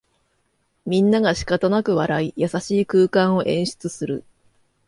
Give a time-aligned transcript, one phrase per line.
[0.87, 4.23] みんながしかたなく笑い、優しい空間を演出する